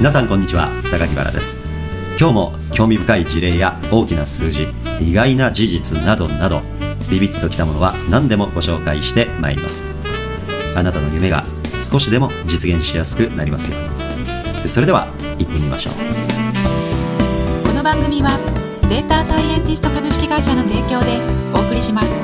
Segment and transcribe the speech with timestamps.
[0.00, 1.62] 皆さんこんにちは榊原です。
[2.18, 4.66] 今日も興味深い事例や大きな数字
[4.98, 6.62] 意外な事実などなど
[7.10, 9.84] ビビッときたものは何でもご紹介してまいります。
[10.74, 11.44] あなたの夢が
[11.82, 14.66] 少しでも実現しやすくなりますように。
[14.66, 15.06] それでは
[15.38, 17.66] 行ってみましょう。
[17.68, 18.38] この番組は
[18.88, 21.20] データサイエンティスト株式会社の提供で
[21.52, 22.22] お送りします。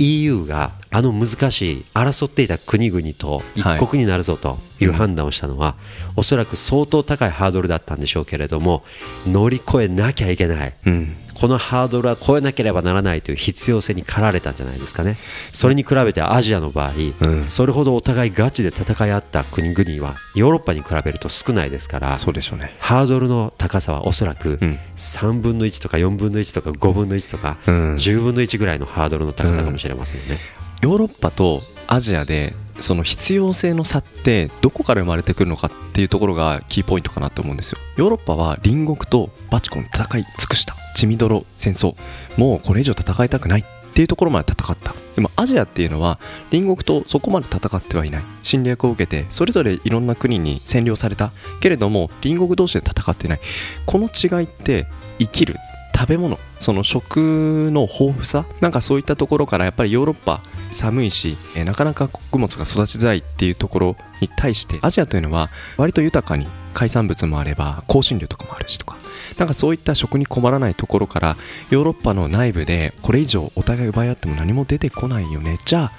[0.00, 5.76] EU があの難しい争っていた国々と一国になるぞという判断をしたのは、
[6.16, 8.82] おそらく相当高いハードルだったんでしょうけれども
[9.26, 15.16] 乗り越えなきゃいけない、うん、このハードルは超えなければならないという必要性に駆られたんじゃないですかね。
[15.52, 16.90] それに比べてアジアの場合、
[17.22, 24.58] うん、それほどお互いガチで戦い合った国々はヨーロッパに比べると少ないですからそうでしょう、ね、ハードルの高さはおそらく
[24.96, 30.38] 3分の1とか4分の1とか5分の1とか10分の1ぐらいのハードルの高さかもしれませんよね。
[30.82, 37.78] ヨーロッパとアジアでその必要性の差ってどこから生まれてくるのかっていうところがキーポイントかなと思うんですよ。
[37.96, 40.74] ヨーロッパは隣国とバチコン戦い尽くした。
[40.96, 41.94] 血みどろ戦争。
[42.36, 44.94] もうこれ以上戦いたくないっていうところまで戦った。
[45.14, 46.18] でもアジアっていうのは
[46.50, 48.22] 隣国とそこまで戦ってはいない。
[48.42, 51.32] 侵略を受けてそれぞれいろんな国に占領された。
[51.60, 53.40] けれども隣国同士で戦ってない。
[53.86, 54.86] この違いって
[55.18, 55.56] 生きる
[56.00, 68.96] 食べ物その食の豊富さなんかそういったところからやっぱりヨーロッパ寒いし、えなかなか穀物が育ちづらいっていうところに対してアジアというのは割と豊かに海産物もあれば香辛料とかもあるしとか
[69.36, 71.36] なんかそういった食に困らないところから
[71.68, 75.90] ヨーロッパの内部でこれ以上お互い奪い合っても何も出てこないよねじゃ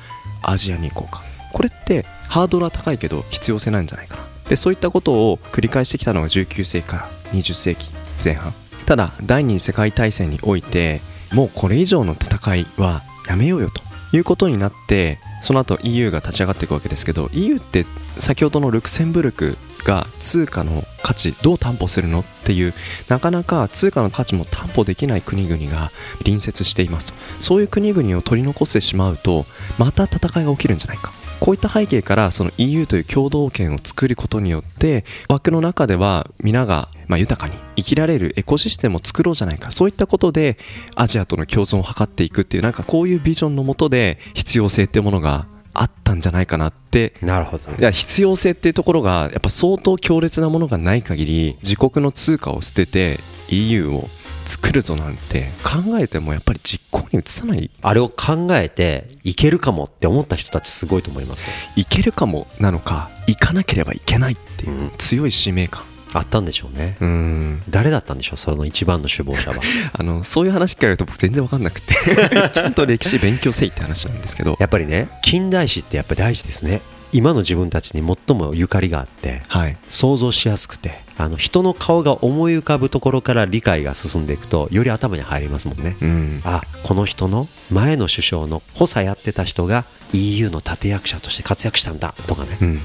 [0.41, 1.21] あアジアに行こうか。
[1.53, 4.23] これってハードルは高いけど必要性なんじゃないかな。
[4.49, 7.91] でそういったことを繰り返してきたのが19世紀から20世紀
[8.23, 8.60] 前半。
[8.91, 10.99] ただ第二次世界大戦において
[11.31, 13.81] もうこれ以上の戦いはやめようよと
[14.13, 17.85] いうことになってその後 EU が立ち上がっていくわけですけど EU って
[18.19, 22.73] 先ほどのルクセンブルクが通貨の価値どう担保するのっていう
[23.07, 25.93] なかなか通貨の価値も担保できない国々が
[26.25, 27.17] 隣接していますと。
[27.39, 29.45] そういう国々を取り残してしまうと
[29.77, 31.13] また戦いが起きるんじゃないか。
[31.41, 40.59] こういった背景からその EU という共同圏を作ることによって枠の中では皆がま豊かに生きられるエコシステムを作ろうじゃないかそういったことで
[40.95, 47.71] アジアとの共存を図っていくっていうなんかこういうビジョンのもとで必要性っていうものがあったんじゃないかなってなるほど。
[47.71, 53.17] いや必要性っていうところがやっぱ相当強烈なものがない限り自国の通貨を捨てて
[53.49, 54.09] EU を
[54.45, 57.69] 作るぞなんて考えてもやっぱり実行に移さない。
[57.81, 66.97] あれを考えていけるかもって思った人たちすごいと思いますいけるかもなのか行かなければいけないっていう強い使命感、あったんでしょうね。
[66.99, 67.63] うん。
[67.69, 69.57] 誰だったんでしょうその一番の首謀者は。
[69.93, 71.93] あのそういう話聞かれると僕全然分かんなくて。
[72.53, 74.57] ちゃんと歴史勉強せいって話なんですけど。
[74.59, 76.81] やっぱりね近代史ってやっぱり大事ですね。
[77.13, 92.81] 今の自分たちに最もゆかりがあって、はい、想像しやすくてあの人の顔が思い浮かぶところから理解が進んでいくとより頭に入りますもんね、うん、あこの人の前の首相の補佐やってた人が EU の立役者として活躍したんだとかね、うんうんうん、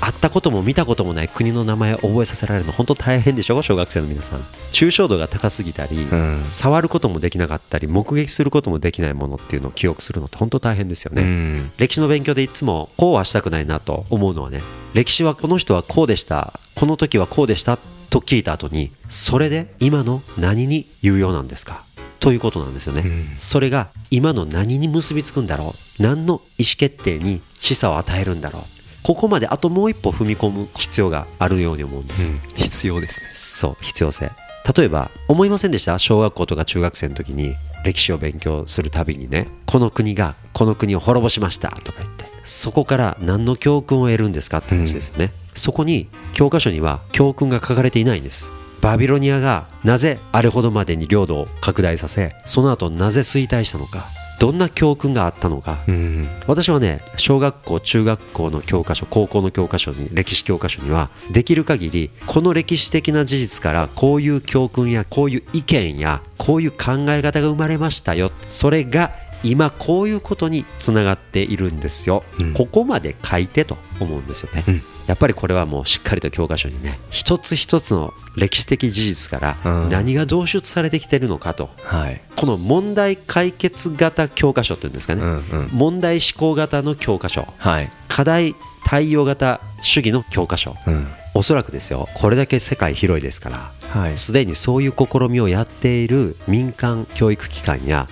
[0.00, 4.40] 会ったことも見たこともない国の名前を覚えさせられるの本当大変でしょ小学生の皆さん。
[4.70, 14.62] 抽象度が高すぎたり、うん、触ることもできなかったり目撃することもできないものっていうのを記憶するのって本当大変ですよね、うん、歴史の勉強でいつもこうはしたくないなと思うのはね
[14.94, 17.78] 歴史はこの人はこうでしたこの時はこうでした
[18.10, 21.84] と聞いた後にそれで今の何に有用なんですか？
[22.20, 26.02] ということなんですよね、うん、それが今の何に結びつくんだろう？
[26.02, 28.62] 何の意思決定に示唆を与えるんだろう？
[29.02, 32.24] ここまであともう一歩踏み込む必要があるように思うんです。
[32.24, 33.26] よ、うん、必要ですね。
[33.34, 34.30] そう必要性。
[34.76, 35.98] 例えば思いませんでした？
[35.98, 39.48] 小学校とか中学生の時に歴史を勉強するたびにね。
[39.66, 48.50] この国がこの国を滅ぼしましたとか言ってそこから何の教訓を得るんですかって話ですよね、うん、そこに教科書には教訓が書かれていないんです。
[48.82, 54.06] バビロニアがなぜあれほどまでに領土を拡大させその後なぜ衰退したのか
[54.40, 68.32] どんな教訓があったのか、うん、私はね小学校中学校の教科書高校の教科書に歴史教科書にはできる限りこの歴史的な事実からこういう教訓やこういう意見やこういう考え方が生まれましたよ。
[68.48, 69.12] それが
[69.44, 74.82] 今こういうことにつながっているんですよ、うん、ここまで書いてと思うんですよね、うん。
[75.06, 88.54] やっぱりこれはもうしっかりと教科書にね一つ一つの歴史的事実から何が導出されてきてるのかと、はい、この問題解決型教科書っていうんですかね、うんうん、問題思考型の教科書、はい、課題
[88.84, 98.08] 対応型主義の教科書、うん、おそらくですよこれだけ世界広いですからすで、はい、にそういう試みをやっている民間教育機関や、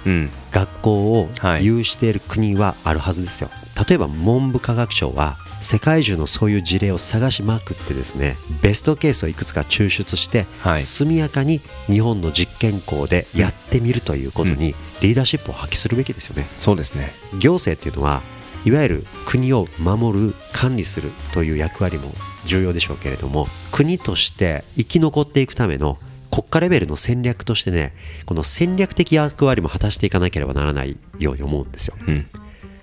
[0.53, 1.29] 学校を
[1.61, 3.51] 有している国はあるはずですよ。
[3.89, 10.81] 例えば文部科学省は世界中のそういう事例を探しまくってですねベストケースをいくつか抽出して、はい。
[10.81, 16.47] 速やかに日本の実験校でやってみるということにリーダーシップを発揮するべきですよね。
[16.57, 17.13] そうですね。
[17.39, 18.23] 行政っていうのは
[18.65, 22.13] いわゆる国を守る管理するという役割も
[22.45, 25.99] 重要でしょうけれども国として生き残っていくための
[26.31, 27.93] 国家レベルの戦略としてね
[28.25, 31.97] この戦略的役割も果たしていかなければならないように思うんですよ。
[32.07, 32.27] うん。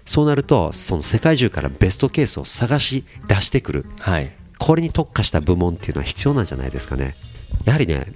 [0.06, 3.86] そうなるとその世界中からベストケースを探し出してくる。
[4.00, 4.32] はい。
[4.60, 7.14] これに特化した部門っていうのは必要なんじゃないですかね。
[7.66, 8.14] やはりね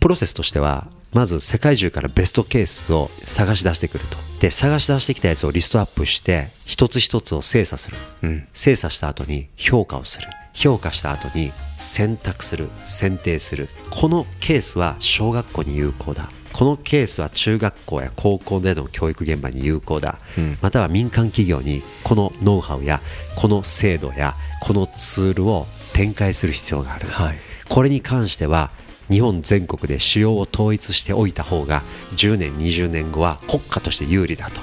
[0.00, 4.16] プロセスとしてはまず世界中からベストケースを探し出してくると。
[4.40, 7.96] で探し出してきたやつをリストアップして一つ一つを精査する。
[8.22, 8.48] うん。
[8.52, 13.68] 精査した後に評価をする評価した後に選択する選定する。
[13.90, 16.30] このケースは小学校に有効だ。
[16.52, 20.58] このケースは中学校や高校での教育現場に有効だ、うん。
[20.62, 23.02] または民間企業にこのノウハウや
[23.36, 27.36] この制度やこのツールを展開する必要がある、はい。
[27.68, 28.70] これに関しては
[29.10, 31.82] 日本全国で使用を統一しておいた方が
[32.14, 34.62] 10年20年後は国家として有利だと、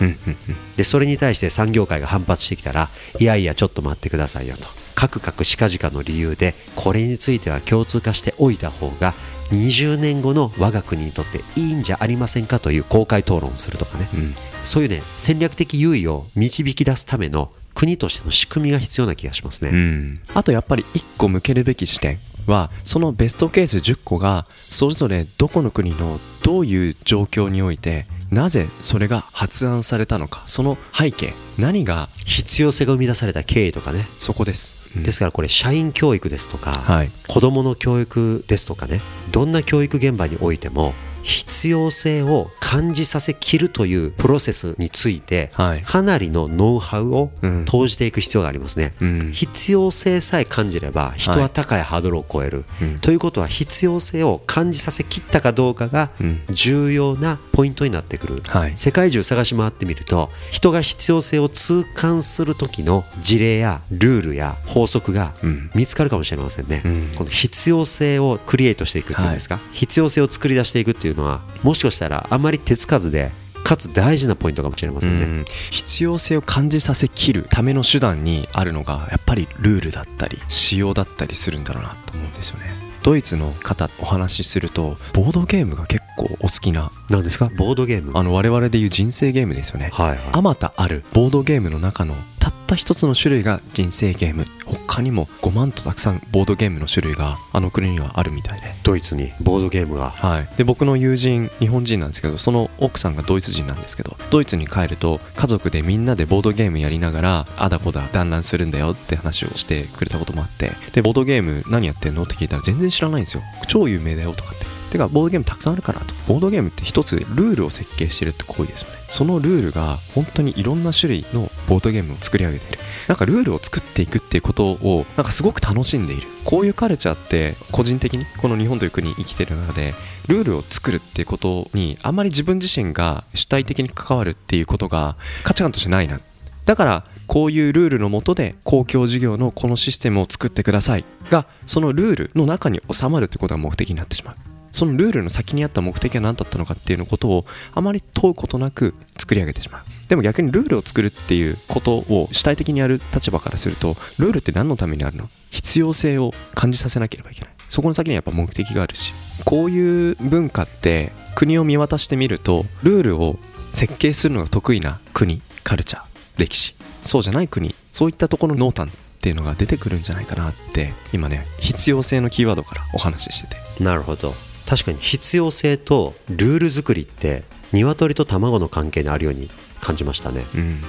[0.75, 4.63] でそれに対して産業界が反発してきたらいやいやちょっと待ってくださいよと
[5.03, 9.13] カクカクしかじかの理由でこれについては共通化しておいた方が
[9.51, 14.33] 20年後の我が国にとっていいんじゃありませんかという公開討論をするとかね、うん。
[14.63, 20.15] そういうね戦略的優位を導き出すための国としての仕組みが必要な気がしますね、うん。
[20.35, 22.17] あとやっぱり1個向けるべき視点
[22.47, 35.03] はそのベストケース10個がそれぞれどこの国のどういう状況においてなぜそれが発案されたのかその背景何が必要性が生み出された経緯とかね、そこです、うん。
[35.03, 37.11] ですからこれ社員教育ですとか、はい。
[37.27, 38.99] 子どもの教育ですとかね
[39.31, 45.81] どんな教育現場においても必要性を感じさせきるというプロセスについて、はい。
[45.81, 47.65] かなりのノウハウをうん。
[47.65, 49.31] 投じていく必要がありますね、うん。
[49.31, 52.99] 必要性さえ感じれば人は高いハードルを超える、うん。
[52.99, 56.41] ということは必要性を感じさせきったかどうかがうん。
[56.49, 58.73] 重要なポイントになってくる、はい。
[58.75, 65.71] 世界中探し回ってみると人が必要性を痛感する時の事例やルールや法則がうん。
[65.75, 67.11] 見つかるかもしれませんね、うん。
[67.15, 73.31] この必要性をクリエイトしていくっていうんですか、必要性を作り出していくっていうのはもしかしたらあまり手つかずで
[73.63, 75.45] かつ大事なポイントかもしれませんね、うん。
[75.71, 87.49] 必要性を感じさせきるための手段にあるのがやっぱりルールだったり仕様だったりするんだろうなと思うんですよねドイツの方お話しするとボードゲームが結構お好きななんですか？
[87.57, 88.17] ボードゲーム？
[88.17, 89.91] あの我々でいう人生ゲームですよね。
[90.31, 94.45] あまたあるボードゲームの中のたった一つの種類が人生ゲーム
[94.87, 98.67] 他にも5万とたくさんボードゲームの種類があの国にはあるみたいで。
[98.83, 100.11] ドイツにボードゲームが。
[100.11, 110.71] はい、で僕の友人日本人なんですけどその奥さんがドイツ人なんですけどドイツに帰ると家族でみんなでボードゲームやりながらあだこだ団らんするんだよって話をしてくれたこともあって。
[110.93, 112.23] でボードゲーム何やってんの？
[112.23, 113.43] って聞いたら全然知らないんですよ。
[113.67, 116.13] 超有名だよとかっててかボードゲームたくさんあるからと。
[116.27, 118.95] ボードゲームって一つルールを設計してるって行為ですよね。
[119.09, 122.79] そのルールが本当にいろんな種類のボードゲームを作り上げている。
[123.07, 126.27] なんかルールを作っていくっていうことをなんかすごく楽しんでいる。
[126.45, 129.95] こういうカルチャーって個人的にこの日本という国生きてる中で
[130.27, 136.19] ルールを作るっていうことにあんまり自分自身が主体的に関わるっていうことが価値観としてないな。
[136.65, 144.52] だからこういうルールの下で公共事業のこのシステムを作ってくださいがそのルールの中に収まるってことが目的になってしまう。
[144.73, 149.83] そのルールの先にあった目的は何だったのかっていうのことをあまり問うことなく作り上げてしまう。
[150.09, 155.29] でも逆にルールを作るっていうことを主体的にやる立場からするとルールって何のためにあるの？
[155.51, 157.49] 必要性を感じさせなければいけない。
[157.69, 159.13] そこの先にはやっぱ目的があるし。
[159.45, 163.39] こういう文化って国を見渡してみるとルールを
[163.73, 166.03] 設計するのが得意な国カルチャー
[166.37, 166.75] 歴史。
[167.03, 168.89] そうじゃない国そういったところの濃淡っ
[169.19, 173.83] ていうのが出てくるんじゃないかなって今ね必要性のキーワードからお話ししてて。
[173.83, 174.33] なるほど。
[174.73, 179.47] 確かに必要性とルール作りって鶏と卵の関係にあるように
[179.79, 180.45] 感じましたね。
[180.55, 180.81] うん。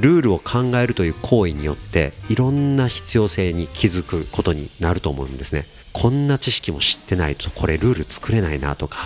[0.00, 5.64] ルールを考えるという行為によっていろんな必要性に気づくことになると思うんですね。
[5.92, 8.98] こんな知識も知ってないとこれルール作れないなとか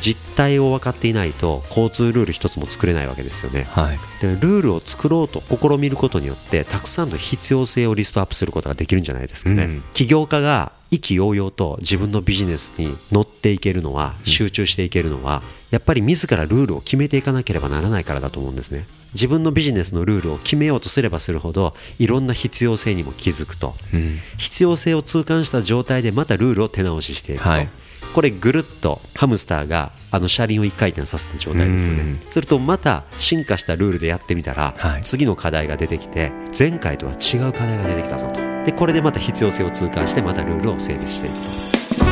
[0.00, 3.64] 実態を分かっていないと交通ルール一つも作れないわけですよね。
[3.64, 3.98] はい。
[4.22, 9.84] でルールを作ろうと試みることによってたくさんの必要性をリストアップすることができるんじゃないですかね、うん。
[9.92, 18.84] 起業家が意気揚々と自分のビジネスに乗っていけるのは集中していけるのはやっぱり自らルールを決めていかなければならないからだと思うんですね。
[19.12, 23.74] 自分のビジネスのルールを決めようとすればするほどいろんな必要性にも気づくと。
[23.92, 24.18] うん。
[24.38, 27.68] 必要性を痛感した状態でまたルールを手直ししていると、はい。
[28.14, 32.20] これぐるっとハムスターがあの車輪を1回転させた状態ですよね。
[32.28, 35.02] するとまた進化したルールでやってみたら、はい。
[35.02, 42.04] 次の課題が出てきて前回とは違う課題が出てきたぞとでこれでまた必要性を痛感してまたルールを整備していくと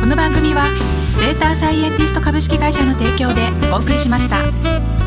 [0.00, 0.68] この番組は
[1.20, 4.99] データサイエンティスト株式会社の提供でお送りしました。